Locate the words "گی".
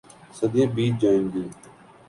1.33-1.43